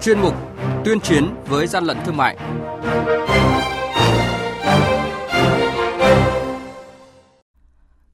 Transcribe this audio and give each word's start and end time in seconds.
chuyên 0.00 0.20
mục 0.20 0.34
Tuyên 0.84 1.00
chiến 1.00 1.24
với 1.48 1.66
gian 1.66 1.84
lận 1.84 1.96
thương 2.04 2.16
mại. 2.16 2.36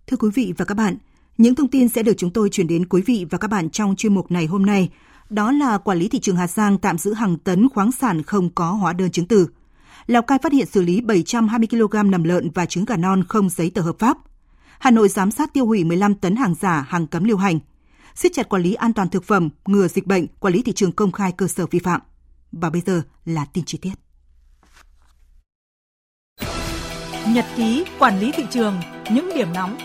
Thưa 0.06 0.16
quý 0.16 0.28
vị 0.34 0.54
và 0.58 0.64
các 0.64 0.74
bạn, 0.74 0.96
những 1.38 1.54
thông 1.54 1.68
tin 1.68 1.88
sẽ 1.88 2.02
được 2.02 2.12
chúng 2.16 2.30
tôi 2.30 2.48
chuyển 2.48 2.66
đến 2.66 2.86
quý 2.86 3.02
vị 3.06 3.26
và 3.30 3.38
các 3.38 3.48
bạn 3.48 3.70
trong 3.70 3.96
chuyên 3.96 4.14
mục 4.14 4.30
này 4.30 4.46
hôm 4.46 4.66
nay. 4.66 4.90
Đó 5.30 5.52
là 5.52 5.78
quản 5.78 5.98
lý 5.98 6.08
thị 6.08 6.18
trường 6.18 6.36
Hà 6.36 6.46
Giang 6.46 6.78
tạm 6.78 6.98
giữ 6.98 7.12
hàng 7.12 7.38
tấn 7.38 7.68
khoáng 7.68 7.92
sản 7.92 8.22
không 8.22 8.50
có 8.50 8.70
hóa 8.70 8.92
đơn 8.92 9.10
chứng 9.10 9.26
từ. 9.26 9.48
Lào 10.06 10.22
Cai 10.22 10.38
phát 10.42 10.52
hiện 10.52 10.66
xử 10.66 10.82
lý 10.82 11.00
720 11.00 11.68
kg 11.70 12.10
nầm 12.10 12.24
lợn 12.24 12.50
và 12.50 12.66
trứng 12.66 12.84
gà 12.84 12.96
non 12.96 13.24
không 13.28 13.50
giấy 13.50 13.70
tờ 13.74 13.82
hợp 13.82 13.98
pháp. 13.98 14.18
Hà 14.78 14.90
Nội 14.90 15.08
giám 15.08 15.30
sát 15.30 15.52
tiêu 15.52 15.66
hủy 15.66 15.84
15 15.84 16.14
tấn 16.14 16.36
hàng 16.36 16.54
giả, 16.60 16.86
hàng 16.88 17.06
cấm 17.06 17.24
lưu 17.24 17.36
hành 17.36 17.58
siết 18.16 18.32
chặt 18.34 18.48
quản 18.48 18.62
lý 18.62 18.74
an 18.74 18.92
toàn 18.92 19.08
thực 19.08 19.24
phẩm, 19.24 19.48
ngừa 19.66 19.88
dịch 19.88 20.06
bệnh, 20.06 20.26
quản 20.40 20.54
lý 20.54 20.62
thị 20.62 20.72
trường 20.72 20.92
công 20.92 21.12
khai 21.12 21.32
cơ 21.32 21.46
sở 21.46 21.66
vi 21.66 21.78
phạm. 21.78 22.00
Và 22.52 22.70
bây 22.70 22.80
giờ 22.80 23.02
là 23.24 23.44
tin 23.44 23.64
chi 23.64 23.78
tiết. 23.78 23.92
Nhật 27.28 27.44
ký 27.56 27.84
quản 27.98 28.20
lý 28.20 28.32
thị 28.32 28.44
trường, 28.50 28.74
những 29.10 29.30
điểm 29.34 29.48
nóng 29.54 29.76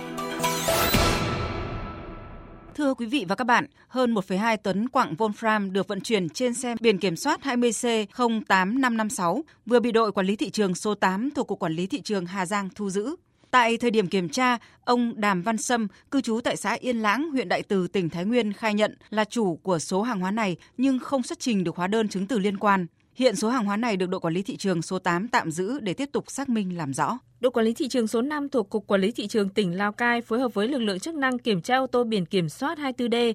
Thưa 2.75 2.93
quý 2.93 3.05
vị 3.05 3.25
và 3.27 3.35
các 3.35 3.43
bạn, 3.43 3.65
hơn 3.87 4.13
1,2 4.13 4.57
tấn 4.57 4.89
quặng 4.89 5.13
Wolfram 5.17 5.71
được 5.71 5.87
vận 5.87 6.01
chuyển 6.01 6.29
trên 6.29 6.53
xe 6.53 6.75
biển 6.81 6.97
kiểm 6.97 7.15
soát 7.15 7.39
20C08556 7.43 9.41
vừa 9.65 9.79
bị 9.79 9.91
đội 9.91 10.11
quản 10.11 10.25
lý 10.25 10.35
thị 10.35 10.49
trường 10.49 10.75
số 10.75 10.95
8 10.95 11.29
thuộc 11.35 11.47
Cục 11.47 11.59
Quản 11.59 11.73
lý 11.73 11.87
Thị 11.87 12.01
trường 12.01 12.25
Hà 12.25 12.45
Giang 12.45 12.69
thu 12.75 12.89
giữ. 12.89 13.15
Tại 13.51 13.77
thời 13.77 13.91
điểm 13.91 14.07
kiểm 14.07 14.29
tra, 14.29 14.57
ông 14.85 15.13
Đàm 15.15 15.41
Văn 15.41 15.57
Sâm, 15.57 15.87
cư 16.11 16.21
trú 16.21 16.41
tại 16.43 16.57
xã 16.57 16.73
Yên 16.73 16.97
Lãng, 16.97 17.29
huyện 17.31 17.49
Đại 17.49 17.63
Từ, 17.63 17.87
tỉnh 17.87 18.09
Thái 18.09 18.25
Nguyên 18.25 18.53
khai 18.53 18.73
nhận 18.73 18.97
là 19.09 19.25
chủ 19.25 19.55
của 19.55 19.79
số 19.79 20.01
hàng 20.01 20.19
hóa 20.19 20.31
này 20.31 20.57
nhưng 20.77 20.99
không 20.99 21.23
xuất 21.23 21.39
trình 21.39 21.63
được 21.63 21.75
hóa 21.75 21.87
đơn 21.87 22.09
chứng 22.09 22.27
từ 22.27 22.39
liên 22.39 22.57
quan. 22.57 22.85
Hiện 23.15 23.35
số 23.35 23.49
hàng 23.49 23.65
hóa 23.65 23.77
này 23.77 23.97
được 23.97 24.09
đội 24.09 24.19
quản 24.19 24.33
lý 24.33 24.41
thị 24.41 24.57
trường 24.57 24.81
số 24.81 24.99
8 24.99 25.27
tạm 25.27 25.51
giữ 25.51 25.79
để 25.79 25.93
tiếp 25.93 26.09
tục 26.11 26.31
xác 26.31 26.49
minh 26.49 26.77
làm 26.77 26.93
rõ. 26.93 27.19
Đội 27.39 27.51
quản 27.51 27.65
lý 27.65 27.73
thị 27.73 27.87
trường 27.87 28.07
số 28.07 28.21
5 28.21 28.49
thuộc 28.49 28.69
Cục 28.69 28.87
Quản 28.87 29.01
lý 29.01 29.11
thị 29.11 29.27
trường 29.27 29.49
tỉnh 29.49 29.77
Lào 29.77 29.91
Cai 29.91 30.21
phối 30.21 30.39
hợp 30.39 30.53
với 30.53 30.67
lực 30.67 30.79
lượng 30.79 30.99
chức 30.99 31.15
năng 31.15 31.39
kiểm 31.39 31.61
tra 31.61 31.77
ô 31.77 31.87
tô 31.87 32.03
biển 32.03 32.25
kiểm 32.25 32.49
soát 32.49 32.77
24D 32.77 33.33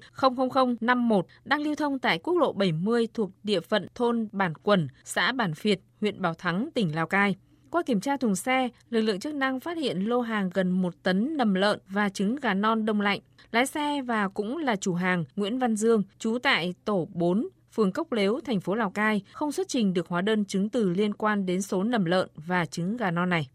00051 0.49 1.25
đang 1.45 1.61
lưu 1.61 1.75
thông 1.75 1.99
tại 1.99 2.19
quốc 2.19 2.37
lộ 2.37 2.53
70 2.53 3.07
thuộc 3.13 3.29
địa 3.43 3.59
phận 3.59 3.87
thôn 3.95 4.27
Bản 4.31 4.53
Quẩn, 4.63 4.87
xã 5.03 5.31
Bản 5.31 5.53
Việt, 5.61 5.79
huyện 6.01 6.21
Bảo 6.21 6.33
Thắng, 6.33 6.69
tỉnh 6.73 6.95
Lào 6.95 7.07
Cai. 7.07 7.35
Qua 7.71 7.83
kiểm 7.85 7.99
tra 7.99 8.17
thùng 8.17 8.35
xe, 8.35 8.69
lực 8.89 9.01
lượng 9.01 9.19
chức 9.19 9.35
năng 9.35 9.59
phát 9.59 9.77
hiện 9.77 9.99
lô 9.99 10.21
hàng 10.21 10.49
gần 10.53 10.71
1 10.71 10.93
tấn 11.03 11.37
nầm 11.37 11.53
lợn 11.53 11.79
và 11.89 12.09
trứng 12.09 12.35
gà 12.35 12.53
non 12.53 12.85
đông 12.85 13.01
lạnh. 13.01 13.19
Lái 13.51 13.65
xe 13.65 14.01
và 14.01 14.27
cũng 14.27 14.57
là 14.57 14.75
chủ 14.75 14.93
hàng 14.93 15.23
Nguyễn 15.35 15.59
Văn 15.59 15.75
Dương, 15.75 16.03
trú 16.19 16.37
tại 16.43 16.73
tổ 16.85 17.07
4, 17.13 17.47
phường 17.75 17.91
Cốc 17.91 18.11
Lếu, 18.11 18.39
thành 18.45 18.59
phố 18.59 18.75
Lào 18.75 18.89
Cai 18.89 19.21
không 19.31 19.51
xuất 19.51 19.67
trình 19.67 19.93
được 19.93 20.07
hóa 20.07 20.21
đơn 20.21 20.45
chứng 20.45 20.69
từ 20.69 20.89
liên 20.89 21.13
quan 21.13 21.45
đến 21.45 21.61
số 21.61 21.83
nầm 21.83 22.05
lợn 22.05 22.29
và 22.35 22.65
trứng 22.65 22.97
gà 22.97 23.11
non 23.11 23.29
này. 23.29 23.47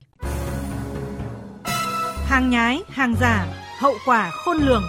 Hàng 2.26 2.50
nhái, 2.50 2.82
hàng 2.88 3.14
giả, 3.20 3.46
hậu 3.78 3.94
quả 4.06 4.30
khôn 4.30 4.56
lường. 4.56 4.82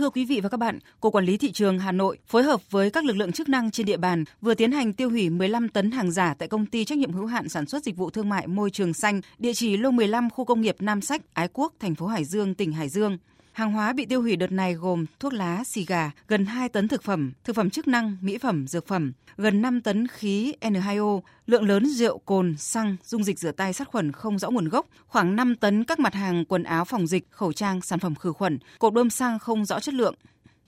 Thưa 0.00 0.10
quý 0.10 0.24
vị 0.24 0.40
và 0.40 0.48
các 0.48 0.56
bạn, 0.56 0.78
Cục 1.00 1.14
Quản 1.14 1.24
lý 1.24 1.36
Thị 1.36 1.52
trường 1.52 1.78
Hà 1.78 1.92
Nội 1.92 2.18
phối 2.26 2.42
hợp 2.42 2.60
với 2.70 2.90
các 2.90 3.04
lực 3.04 3.16
lượng 3.16 3.32
chức 3.32 3.48
năng 3.48 3.70
trên 3.70 3.86
địa 3.86 3.96
bàn 3.96 4.24
vừa 4.40 4.54
tiến 4.54 4.72
hành 4.72 4.92
tiêu 4.92 5.10
hủy 5.10 5.30
15 5.30 5.68
tấn 5.68 5.90
hàng 5.90 6.10
giả 6.10 6.34
tại 6.34 6.48
công 6.48 6.66
ty 6.66 6.84
trách 6.84 6.98
nhiệm 6.98 7.12
hữu 7.12 7.26
hạn 7.26 7.48
sản 7.48 7.66
xuất 7.66 7.84
dịch 7.84 7.96
vụ 7.96 8.10
thương 8.10 8.28
mại 8.28 8.46
Môi 8.46 8.70
trường 8.70 8.94
xanh, 8.94 9.20
địa 9.38 9.52
chỉ 9.52 9.76
lô 9.76 9.90
15 9.90 10.30
khu 10.30 10.44
công 10.44 10.60
nghiệp 10.60 10.76
Nam 10.80 11.00
Sách, 11.00 11.22
Ái 11.34 11.48
Quốc, 11.52 11.72
thành 11.80 11.94
phố 11.94 12.06
Hải 12.06 12.24
Dương, 12.24 12.54
tỉnh 12.54 12.72
Hải 12.72 12.88
Dương. 12.88 13.18
Hàng 13.52 13.72
hóa 13.72 13.92
bị 13.92 14.06
tiêu 14.06 14.22
hủy 14.22 14.36
đợt 14.36 14.52
này 14.52 14.74
gồm 14.74 15.06
thuốc 15.20 15.32
lá, 15.32 15.64
xì 15.64 15.84
gà, 15.84 16.10
gần 16.28 16.46
2 16.46 16.68
tấn 16.68 16.88
thực 16.88 17.02
phẩm, 17.02 17.32
thực 17.44 17.56
phẩm 17.56 17.70
chức 17.70 17.88
năng, 17.88 18.16
mỹ 18.20 18.38
phẩm, 18.38 18.66
dược 18.66 18.86
phẩm, 18.86 19.12
gần 19.36 19.62
5 19.62 19.80
tấn 19.80 20.06
khí 20.06 20.54
N2O, 20.60 21.20
lượng 21.46 21.68
lớn 21.68 21.86
rượu, 21.86 22.18
cồn, 22.18 22.56
xăng, 22.58 22.96
dung 23.04 23.24
dịch 23.24 23.38
rửa 23.38 23.52
tay 23.52 23.72
sát 23.72 23.88
khuẩn 23.88 24.12
không 24.12 24.38
rõ 24.38 24.50
nguồn 24.50 24.68
gốc, 24.68 24.86
khoảng 25.06 25.36
5 25.36 25.56
tấn 25.56 25.84
các 25.84 25.98
mặt 25.98 26.14
hàng 26.14 26.44
quần 26.44 26.62
áo 26.62 26.84
phòng 26.84 27.06
dịch, 27.06 27.30
khẩu 27.30 27.52
trang, 27.52 27.80
sản 27.80 27.98
phẩm 27.98 28.14
khử 28.14 28.32
khuẩn, 28.32 28.58
cột 28.78 28.92
bơm 28.92 29.10
xăng 29.10 29.38
không 29.38 29.64
rõ 29.64 29.80
chất 29.80 29.94
lượng, 29.94 30.14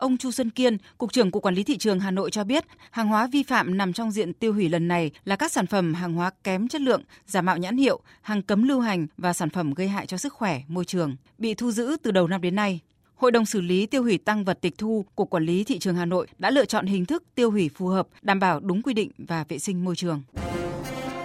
Ông 0.03 0.17
Chu 0.17 0.31
Xuân 0.31 0.51
Kiên, 0.51 0.77
Cục 0.99 1.13
trưởng 1.13 1.31
Cục 1.31 1.43
Quản 1.43 1.55
lý 1.55 1.63
Thị 1.63 1.79
trường 1.79 2.01
Hà 2.01 2.11
Nội 2.11 2.31
cho 2.31 2.45
biết, 2.45 2.65
hàng 2.91 3.09
hóa 3.09 3.27
vi 3.33 3.43
phạm 3.43 3.77
nằm 3.79 3.93
trong 3.93 4.11
diện 4.11 4.33
tiêu 4.33 4.53
hủy 4.53 4.69
lần 4.69 4.89
này 4.89 5.11
là 5.25 5.37
các 5.37 5.53
sản 5.53 5.67
phẩm 5.67 5.95
hàng 5.95 6.15
hóa 6.15 6.31
kém 6.45 6.69
chất 6.69 6.81
lượng, 6.81 7.03
giả 7.27 7.43
mạo 7.43 7.57
nhãn 7.57 7.77
hiệu, 7.77 8.01
hàng 8.23 8.43
cấm 8.43 8.63
lưu 8.63 8.81
hành 8.81 9.07
và 9.17 9.33
sản 9.33 9.51
phẩm 9.51 9.75
gây 9.75 9.89
hại 9.89 10.07
cho 10.07 10.17
sức 10.17 10.33
khỏe, 10.33 10.61
môi 10.69 10.85
trường, 10.85 11.17
bị 11.39 11.55
thu 11.55 11.71
giữ 11.71 11.97
từ 12.03 12.11
đầu 12.11 12.29
năm 12.29 12.41
đến 12.41 12.55
nay. 12.55 12.81
Hội 13.15 13.31
đồng 13.31 13.47
xử 13.47 13.61
lý 13.61 13.87
tiêu 13.87 14.03
hủy 14.03 14.19
tăng 14.19 14.45
vật 14.45 14.59
tịch 14.61 14.79
thu 14.79 15.05
của 15.15 15.25
Quản 15.25 15.45
lý 15.45 15.65
Thị 15.65 15.79
trường 15.79 15.97
Hà 15.97 16.05
Nội 16.05 16.27
đã 16.39 16.51
lựa 16.51 16.65
chọn 16.65 16.87
hình 16.87 17.07
thức 17.07 17.23
tiêu 17.35 17.51
hủy 17.51 17.71
phù 17.75 17.87
hợp, 17.87 18.09
đảm 18.23 18.41
bảo 18.41 18.61
đúng 18.61 18.83
quy 18.83 18.95
định 18.95 19.11
và 19.19 19.45
vệ 19.49 19.59
sinh 19.59 19.85
môi 19.85 19.97
trường. 19.97 20.23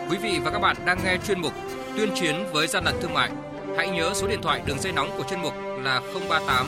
Quý 0.10 0.18
vị 0.18 0.40
và 0.44 0.52
các 0.52 0.60
bạn 0.60 0.76
đang 0.86 1.00
nghe 1.04 1.18
chuyên 1.28 1.42
mục 1.42 1.54
Tuyên 1.98 2.10
chiến 2.16 2.36
với 2.54 2.68
gian 2.68 2.84
lận 2.86 2.96
thương 3.02 3.14
mại. 3.14 3.32
Hãy 3.78 3.90
nhớ 3.90 4.12
số 4.16 4.28
điện 4.28 4.40
thoại 4.44 4.62
đường 4.66 4.80
dây 4.80 4.94
nóng 4.94 5.10
của 5.18 5.24
chuyên 5.30 5.42
mục 5.42 5.54
là 5.84 6.02
038 6.30 6.68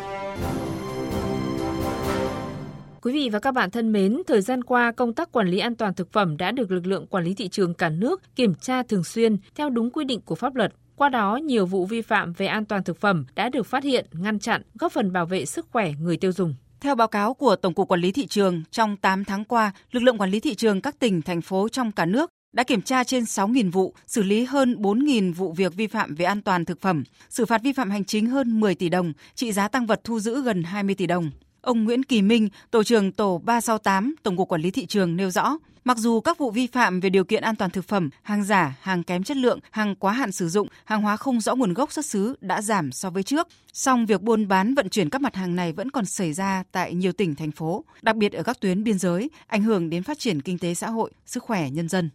Quý 3.03 3.13
vị 3.13 3.29
và 3.29 3.39
các 3.39 3.51
bạn 3.51 3.71
thân 3.71 3.91
mến, 3.91 4.21
thời 4.27 4.41
gian 4.41 4.63
qua 4.63 4.91
công 4.91 5.13
tác 5.13 5.31
quản 5.31 5.47
lý 5.47 5.59
an 5.59 5.75
toàn 5.75 5.93
thực 5.93 6.11
phẩm 6.11 6.37
đã 6.37 6.51
được 6.51 6.71
lực 6.71 6.85
lượng 6.85 7.07
quản 7.07 7.23
lý 7.23 7.33
thị 7.33 7.47
trường 7.47 7.73
cả 7.73 7.89
nước 7.89 8.21
kiểm 8.35 8.55
tra 8.55 8.83
thường 8.83 9.03
xuyên 9.03 9.37
theo 9.55 9.69
đúng 9.69 9.89
quy 9.91 10.05
định 10.05 10.21
của 10.21 10.35
pháp 10.35 10.55
luật. 10.55 10.73
Qua 10.95 11.09
đó, 11.09 11.35
nhiều 11.35 11.65
vụ 11.65 11.85
vi 11.85 12.01
phạm 12.01 12.33
về 12.33 12.45
an 12.45 12.65
toàn 12.65 12.83
thực 12.83 12.99
phẩm 12.99 13.25
đã 13.35 13.49
được 13.49 13.65
phát 13.65 13.83
hiện, 13.83 14.05
ngăn 14.11 14.39
chặn, 14.39 14.61
góp 14.79 14.91
phần 14.91 15.13
bảo 15.13 15.25
vệ 15.25 15.45
sức 15.45 15.67
khỏe 15.71 15.91
người 16.01 16.17
tiêu 16.17 16.31
dùng. 16.31 16.55
Theo 16.79 16.95
báo 16.95 17.07
cáo 17.07 17.33
của 17.33 17.55
Tổng 17.55 17.73
cục 17.73 17.87
Quản 17.87 18.01
lý 18.01 18.11
thị 18.11 18.27
trường, 18.27 18.63
trong 18.71 18.97
8 18.97 19.25
tháng 19.25 19.45
qua, 19.45 19.71
lực 19.91 20.03
lượng 20.03 20.17
quản 20.17 20.31
lý 20.31 20.39
thị 20.39 20.55
trường 20.55 20.81
các 20.81 20.99
tỉnh, 20.99 21.21
thành 21.21 21.41
phố 21.41 21.69
trong 21.69 21.91
cả 21.91 22.05
nước 22.05 22.29
đã 22.53 22.63
kiểm 22.63 22.81
tra 22.81 23.03
trên 23.03 23.23
6.000 23.23 23.71
vụ, 23.71 23.93
xử 24.07 24.23
lý 24.23 24.43
hơn 24.43 24.75
4.000 24.81 25.33
vụ 25.33 25.51
việc 25.51 25.73
vi 25.75 25.87
phạm 25.87 26.15
về 26.15 26.25
an 26.25 26.41
toàn 26.41 26.65
thực 26.65 26.81
phẩm, 26.81 27.03
xử 27.29 27.45
phạt 27.45 27.61
vi 27.63 27.73
phạm 27.73 27.89
hành 27.89 28.05
chính 28.05 28.25
hơn 28.25 28.59
10 28.59 28.75
tỷ 28.75 28.89
đồng, 28.89 29.13
trị 29.35 29.51
giá 29.51 29.67
tăng 29.67 29.85
vật 29.85 30.01
thu 30.03 30.19
giữ 30.19 30.41
gần 30.41 30.63
20 30.63 30.95
tỷ 30.95 31.07
đồng. 31.07 31.31
Ông 31.61 31.83
Nguyễn 31.83 32.03
Kỳ 32.03 32.21
Minh, 32.21 32.49
Tổ 32.71 32.83
trưởng 32.83 33.11
Tổ 33.11 33.41
368, 33.43 34.15
Tổng 34.23 34.37
cục 34.37 34.47
Quản 34.47 34.61
lý 34.61 34.71
Thị 34.71 34.85
trường 34.85 35.15
nêu 35.15 35.29
rõ, 35.29 35.57
mặc 35.83 35.97
dù 35.97 36.19
các 36.19 36.37
vụ 36.37 36.51
vi 36.51 36.67
phạm 36.67 36.99
về 36.99 37.09
điều 37.09 37.23
kiện 37.23 37.43
an 37.43 37.55
toàn 37.55 37.71
thực 37.71 37.87
phẩm, 37.87 38.09
hàng 38.21 38.43
giả, 38.43 38.77
hàng 38.81 39.03
kém 39.03 39.23
chất 39.23 39.37
lượng, 39.37 39.59
hàng 39.71 39.95
quá 39.95 40.13
hạn 40.13 40.31
sử 40.31 40.49
dụng, 40.49 40.67
hàng 40.85 41.01
hóa 41.01 41.17
không 41.17 41.41
rõ 41.41 41.55
nguồn 41.55 41.73
gốc 41.73 41.91
xuất 41.91 42.05
xứ 42.05 42.35
đã 42.41 42.61
giảm 42.61 42.91
so 42.91 43.09
với 43.09 43.23
trước, 43.23 43.47
song 43.73 44.05
việc 44.05 44.21
buôn 44.21 44.47
bán 44.47 44.75
vận 44.75 44.89
chuyển 44.89 45.09
các 45.09 45.21
mặt 45.21 45.35
hàng 45.35 45.55
này 45.55 45.73
vẫn 45.73 45.91
còn 45.91 46.05
xảy 46.05 46.33
ra 46.33 46.63
tại 46.71 46.93
nhiều 46.93 47.11
tỉnh, 47.11 47.35
thành 47.35 47.51
phố, 47.51 47.85
đặc 48.01 48.15
biệt 48.15 48.33
ở 48.33 48.43
các 48.43 48.59
tuyến 48.59 48.83
biên 48.83 48.97
giới, 48.97 49.29
ảnh 49.47 49.63
hưởng 49.63 49.89
đến 49.89 50.03
phát 50.03 50.19
triển 50.19 50.41
kinh 50.41 50.57
tế 50.57 50.73
xã 50.73 50.89
hội, 50.89 51.11
sức 51.25 51.43
khỏe 51.43 51.69
nhân 51.69 51.89
dân. 51.89 52.09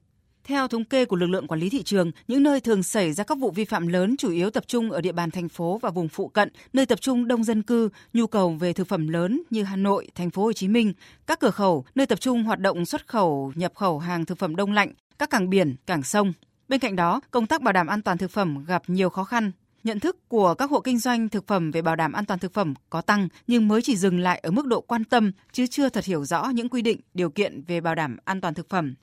Theo 0.47 0.69
thống 0.69 0.85
kê 0.85 1.05
của 1.05 1.17
lực 1.17 1.27
lượng 1.27 1.47
quản 1.47 1.61
lý 1.61 1.71
thị 1.71 1.83
trường, 1.83 2.11
những 2.29 2.43
nơi 2.43 2.61
thường 2.61 2.83
xảy 2.83 3.13
ra 3.13 3.25
các 3.25 3.39
vụ 3.39 3.51
vi 3.51 3.65
phạm 3.65 3.87
lớn 3.87 4.17
chủ 4.19 4.31
yếu 4.31 4.51
tập 4.51 4.65
trung 4.67 4.91
ở 4.91 5.01
địa 5.01 5.13
bàn 5.13 5.31
thành 5.31 5.49
phố 5.49 5.79
và 5.83 5.91
vùng 5.91 6.09
phụ 6.09 6.29
cận, 6.29 6.49
nơi 6.73 6.87
tập 6.87 7.01
trung 7.01 7.29
đông 7.29 7.45
dân 7.45 7.63
cư, 7.63 7.89
nhu 8.13 8.27
cầu 8.27 8.51
về 8.51 8.73
thực 8.73 8.89
phẩm 8.89 9.09
lớn 9.09 9.43
như 9.51 9.63
Hà 9.63 9.77
Nội, 9.77 10.09
thành 10.15 10.31
phố 10.31 10.43
Hồ 10.43 10.53
Chí 10.53 10.69
Minh, 10.69 10.93
các 11.27 11.41
cửa 11.41 11.51
khẩu, 11.51 11.85
nơi 11.95 12.07
tập 12.07 12.21
trung 12.21 12.45
hoạt 12.45 12.61
động 12.61 12.87
xuất 12.87 13.07
khẩu, 13.07 13.53
nhập 13.55 13.73
khẩu 13.75 13.99
hàng 13.99 14.25
thực 14.25 14.39
phẩm 14.39 14.57
đông 14.57 14.73
lạnh, 14.73 14.93
các 15.19 15.31
cảng 15.31 15.51
biển, 15.51 15.77
cảng 15.87 16.03
sông. 16.03 16.33
Bên 16.69 16.81
cạnh 16.81 16.97
đó, 16.97 17.21
công 17.31 17.47
tác 17.47 17.63
bảo 17.63 17.73
đảm 17.73 17.87
an 17.87 18.03
toàn 18.03 18.19
thực 18.19 18.31
phẩm 18.31 18.65
gặp 18.65 18.83
nhiều 18.87 19.11
khó 19.11 19.25
khăn. 19.25 19.53
Nhận 19.85 20.01
thức 20.01 20.29
của 20.29 20.55
các 20.55 20.71
hộ 20.71 20.81
kinh 20.81 20.99
doanh 20.99 21.29
thực 21.29 21.47
phẩm 21.47 21.71
về 21.71 21.83
bảo 21.83 21.97
đảm 21.97 22.13
an 22.13 22.25
toàn 22.25 22.41
thực 22.41 22.55
phẩm 22.55 22.75
có 22.91 23.01
tăng 23.01 23.29
nhưng 23.47 23.69
mới 23.69 23.83
chỉ 23.83 23.97
dừng 23.97 24.19
lại 24.19 24.41
ở 24.43 24.51
mức 24.51 24.67
độ 24.67 24.81
quan 24.81 25.05
tâm 25.05 25.33
chứ 25.53 25.67
chưa 25.67 25.89
thật 25.89 26.05
hiểu 26.05 26.25
rõ 26.25 26.45
những 26.55 26.69
quy 26.69 26.83
định, 26.83 27.01
điều 27.15 27.31
kiện 27.31 27.63
về 27.63 27.81
bảo 27.81 27.95
đảm 27.95 28.17
an 28.25 28.41
toàn 28.41 28.55
thực 28.55 28.69
phẩm 28.69 28.95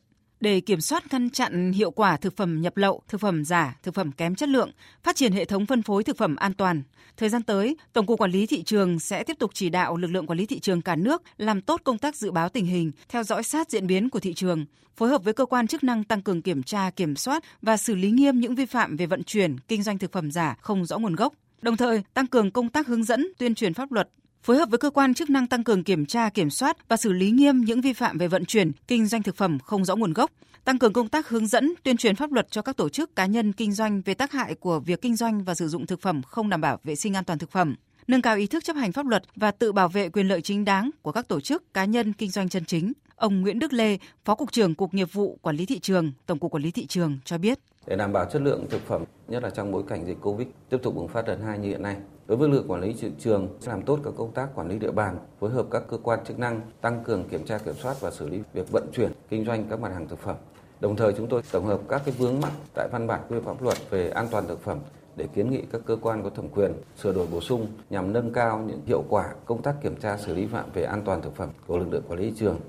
để 0.43 0.59
kiểm 0.59 0.81
soát 0.81 1.03
ngăn 1.13 1.29
chặn 1.29 1.71
hiệu 1.71 1.91
quả 1.91 2.17
thực 2.17 2.37
phẩm 2.37 2.61
nhập 2.61 2.77
lậu, 2.77 3.01
thực 3.07 3.21
phẩm 3.21 3.45
giả, 3.45 3.77
thực 3.83 3.93
phẩm 3.93 4.11
kém 4.11 4.35
chất 4.35 4.49
lượng, 4.49 4.71
phát 5.03 5.15
triển 5.15 5.31
hệ 5.31 5.45
thống 5.45 5.65
phân 5.65 5.81
phối 5.81 6.03
thực 6.03 6.17
phẩm 6.17 6.35
an 6.35 6.53
toàn. 6.53 6.83
Thời 7.17 7.29
gian 7.29 7.43
tới, 7.43 7.77
Tổng 7.93 8.05
cục 8.05 8.19
Quản 8.19 8.31
lý 8.31 8.45
thị 8.45 8.63
trường 8.63 8.99
sẽ 8.99 9.23
tiếp 9.23 9.39
tục 9.39 9.51
chỉ 9.53 9.69
đạo 9.69 9.97
lực 9.97 10.07
lượng 10.07 10.27
quản 10.27 10.39
lý 10.39 10.45
thị 10.45 10.59
trường 10.59 10.81
cả 10.81 10.95
nước 10.95 11.21
làm 11.37 11.61
tốt 11.61 11.81
công 11.83 11.97
tác 11.97 12.15
dự 12.15 12.31
báo 12.31 12.49
tình 12.49 12.65
hình, 12.65 12.91
theo 13.09 13.23
dõi 13.23 13.43
sát 13.43 13.69
diễn 13.69 13.87
biến 13.87 14.09
của 14.09 14.19
thị 14.19 14.33
trường, 14.33 14.65
phối 14.95 15.09
hợp 15.09 15.23
với 15.23 15.33
cơ 15.33 15.45
quan 15.45 15.67
chức 15.67 15.83
năng 15.83 16.03
tăng 16.03 16.21
cường 16.21 16.41
kiểm 16.41 16.63
tra, 16.63 16.89
kiểm 16.89 17.15
soát 17.15 17.43
và 17.61 17.77
xử 17.77 17.95
lý 17.95 18.11
nghiêm 18.11 18.39
những 18.39 18.55
vi 18.55 18.65
phạm 18.65 18.97
về 18.97 19.05
vận 19.05 19.23
chuyển, 19.23 19.57
kinh 19.67 19.83
doanh 19.83 19.97
thực 19.97 20.11
phẩm 20.11 20.31
giả 20.31 20.55
không 20.61 20.85
rõ 20.85 20.97
nguồn 20.97 21.15
gốc. 21.15 21.33
Đồng 21.61 21.77
thời, 21.77 22.03
tăng 22.13 22.27
cường 22.27 22.51
công 22.51 22.69
tác 22.69 22.87
hướng 22.87 23.03
dẫn, 23.03 23.27
tuyên 23.37 23.55
truyền 23.55 23.73
pháp 23.73 23.91
luật 23.91 24.09
phối 24.43 24.57
hợp 24.57 24.69
với 24.69 24.77
cơ 24.77 24.89
quan 24.89 25.13
chức 25.13 25.29
năng 25.29 25.47
tăng 25.47 25.63
cường 25.63 25.83
kiểm 25.83 26.05
tra, 26.05 26.29
kiểm 26.29 26.49
soát 26.49 26.89
và 26.89 26.97
xử 26.97 27.13
lý 27.13 27.31
nghiêm 27.31 27.61
những 27.61 27.81
vi 27.81 27.93
phạm 27.93 28.17
về 28.17 28.27
vận 28.27 28.45
chuyển, 28.45 28.71
kinh 28.87 29.05
doanh 29.05 29.23
thực 29.23 29.35
phẩm 29.35 29.59
không 29.59 29.85
rõ 29.85 29.95
nguồn 29.95 30.13
gốc, 30.13 30.31
tăng 30.65 30.79
cường 30.79 30.93
công 30.93 31.09
tác 31.09 31.29
hướng 31.29 31.47
dẫn, 31.47 31.73
tuyên 31.83 31.97
truyền 31.97 32.15
pháp 32.15 32.31
luật 32.31 32.51
cho 32.51 32.61
các 32.61 32.77
tổ 32.77 32.89
chức 32.89 33.15
cá 33.15 33.25
nhân 33.25 33.53
kinh 33.53 33.71
doanh 33.71 34.01
về 34.01 34.13
tác 34.13 34.31
hại 34.31 34.55
của 34.55 34.79
việc 34.79 35.01
kinh 35.01 35.15
doanh 35.15 35.43
và 35.43 35.55
sử 35.55 35.67
dụng 35.67 35.85
thực 35.85 36.01
phẩm 36.01 36.21
không 36.23 36.49
đảm 36.49 36.61
bảo 36.61 36.79
vệ 36.83 36.95
sinh 36.95 37.13
an 37.13 37.23
toàn 37.23 37.39
thực 37.39 37.51
phẩm, 37.51 37.75
nâng 38.07 38.21
cao 38.21 38.35
ý 38.35 38.47
thức 38.47 38.63
chấp 38.63 38.75
hành 38.75 38.91
pháp 38.91 39.05
luật 39.05 39.23
và 39.35 39.51
tự 39.51 39.71
bảo 39.71 39.89
vệ 39.89 40.09
quyền 40.09 40.27
lợi 40.27 40.41
chính 40.41 40.65
đáng 40.65 40.89
của 41.01 41.11
các 41.11 41.27
tổ 41.27 41.39
chức 41.39 41.73
cá 41.73 41.85
nhân 41.85 42.13
kinh 42.13 42.29
doanh 42.29 42.49
chân 42.49 42.65
chính. 42.65 42.93
Ông 43.15 43.41
Nguyễn 43.41 43.59
Đức 43.59 43.73
Lê, 43.73 43.97
Phó 44.25 44.35
cục 44.35 44.51
trưởng 44.51 44.75
Cục 44.75 44.93
Nghiệp 44.93 45.13
vụ 45.13 45.39
Quản 45.41 45.55
lý 45.55 45.65
thị 45.65 45.79
trường, 45.79 46.11
Tổng 46.25 46.39
cục 46.39 46.51
Quản 46.51 46.63
lý 46.63 46.71
thị 46.71 46.85
trường 46.85 47.19
cho 47.25 47.37
biết 47.37 47.59
để 47.88 47.95
đảm 47.95 48.13
bảo 48.13 48.25
chất 48.25 48.41
lượng 48.41 48.65
thực 48.69 48.81
phẩm, 48.81 49.03
nhất 49.27 49.44
là 49.44 49.50
trong 49.50 49.71
bối 49.71 49.83
cảnh 49.88 50.06
dịch 50.06 50.18
Covid 50.21 50.47
tiếp 50.69 50.77
tục 50.83 50.95
bùng 50.95 51.07
phát 51.07 51.27
lần 51.27 51.41
hai 51.41 51.59
như 51.59 51.69
hiện 51.69 51.81
nay. 51.81 51.97
Đối 52.27 52.38
với 52.38 52.50
lực 52.50 52.65
quản 52.68 52.81
lý 52.81 52.94
thị 52.94 53.12
trường 53.19 53.47
sẽ 53.59 53.71
làm 53.71 53.81
tốt 53.81 54.00
các 54.03 54.13
công 54.18 54.31
tác 54.31 54.56
quản 54.56 54.69
lý 54.69 54.80
địa 54.80 54.91
bàn, 54.91 55.18
phối 55.39 55.50
hợp 55.50 55.65
các 55.71 55.83
cơ 55.89 55.97
quan 55.97 56.19
chức 56.25 56.39
năng 56.39 56.62
tăng 56.81 57.03
cường 57.03 57.24
kiểm 57.30 57.45
tra 57.45 57.57
kiểm 57.57 57.75
soát 57.75 58.01
và 58.01 58.12
xử 58.12 58.30
lý 58.30 58.41
việc 58.53 58.71
vận 58.71 58.88
chuyển, 58.94 59.12
kinh 59.30 59.45
doanh 59.45 59.65
các 59.69 59.80
mặt 59.80 59.91
hàng 59.94 60.07
thực 60.07 60.19
phẩm. 60.19 60.35
Đồng 60.80 60.95
thời 60.95 61.13
chúng 61.13 61.27
tôi 61.27 61.41
tổng 61.51 61.65
hợp 61.65 61.80
các 61.89 62.01
cái 62.06 62.15
vướng 62.18 62.41
mắc 62.41 62.51
tại 62.75 62.88
văn 62.91 63.07
bản 63.07 63.21
quy 63.30 63.39
phạm 63.39 63.56
luật 63.62 63.77
về 63.89 64.09
an 64.09 64.27
toàn 64.31 64.47
thực 64.47 64.62
phẩm 64.63 64.79
để 65.15 65.27
kiến 65.36 65.51
nghị 65.51 65.62
các 65.71 65.81
cơ 65.86 65.97
quan 66.01 66.24
có 66.24 66.29
thẩm 66.29 66.50
quyền 66.50 66.74
sửa 67.01 67.13
đổi 67.13 67.27
bổ 67.31 67.41
sung 67.41 67.68
nhằm 67.89 68.13
nâng 68.13 68.33
cao 68.33 68.63
những 68.68 68.81
hiệu 68.86 69.03
quả 69.09 69.33
công 69.45 69.62
tác 69.62 69.75
kiểm 69.81 69.95
tra 69.95 70.18
xử 70.18 70.33
lý 70.33 70.47
phạm 70.47 70.65
về 70.74 70.83
an 70.83 71.01
toàn 71.06 71.21
thực 71.21 71.36
phẩm 71.36 71.50
của 71.68 71.77
lực 71.77 71.88
lượng 71.91 72.03
quản 72.07 72.19
lý 72.19 72.29
thị 72.29 72.36
trường. 72.39 72.59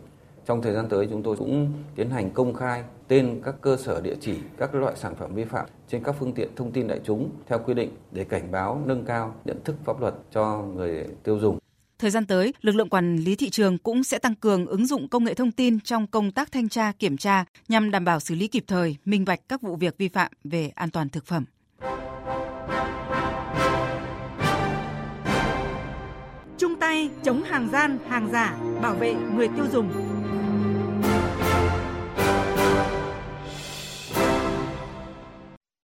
Trong 0.47 0.63
thời 0.63 0.73
gian 0.73 0.89
tới 0.89 1.07
chúng 1.11 1.23
tôi 1.23 1.37
cũng 1.37 1.73
tiến 1.97 2.11
hành 2.11 2.31
công 2.31 2.55
khai 2.55 2.83
tên 3.09 3.41
các 3.45 3.55
cơ 3.61 3.77
sở 3.77 4.01
địa 4.01 4.17
chỉ 4.21 4.35
các 4.59 4.75
loại 4.75 4.97
sản 4.97 5.15
phẩm 5.19 5.35
vi 5.35 5.45
phạm 5.45 5.67
trên 5.89 6.03
các 6.05 6.17
phương 6.19 6.33
tiện 6.33 6.49
thông 6.57 6.73
tin 6.73 6.89
đại 6.89 7.01
chúng 7.05 7.31
theo 7.47 7.59
quy 7.67 7.75
định 7.75 7.91
để 8.13 8.25
cảnh 8.25 8.51
báo 8.53 8.83
nâng 8.87 9.05
cao 9.05 9.35
nhận 9.45 9.65
thức 9.65 9.77
pháp 9.85 10.01
luật 10.01 10.15
cho 10.33 10.63
người 10.63 11.07
tiêu 11.23 11.39
dùng. 11.39 11.59
Thời 11.99 12.11
gian 12.11 12.27
tới, 12.27 12.55
lực 12.61 12.75
lượng 12.75 12.89
quản 12.89 13.17
lý 13.17 13.37
thị 13.37 13.51
trường 13.51 13.79
cũng 13.79 14.05
sẽ 14.05 14.19
tăng 14.19 14.35
cường 14.35 14.67
ứng 14.67 14.87
dụng 14.87 15.09
công 15.09 15.25
nghệ 15.25 15.35
thông 15.35 15.53
tin 15.53 15.81
trong 15.81 16.07
công 16.07 16.33
tác 16.33 16.53
thanh 16.53 16.69
tra, 16.69 16.93
kiểm 16.99 17.17
tra 17.17 17.45
nhằm 17.69 17.91
đảm 17.91 18.05
bảo 18.05 18.21
xử 18.21 18.35
lý 18.35 18.49
kịp 18.49 18.65
thời, 18.67 18.97
minh 19.05 19.25
bạch 19.25 19.41
các 19.49 19.63
vụ 19.63 19.77
việc 19.77 19.99
vi 19.99 20.09
phạm 20.09 20.33
về 20.45 20.73
an 20.75 20.91
toàn 20.91 21.09
thực 21.09 21.27
phẩm. 21.27 21.45
Chung 26.59 26.77
tay 26.81 27.11
chống 27.23 27.43
hàng 27.43 27.69
gian, 27.73 27.99
hàng 28.09 28.29
giả, 28.33 28.59
bảo 28.83 28.95
vệ 28.95 29.15
người 29.15 29.49
tiêu 29.49 29.65
dùng. 29.73 30.14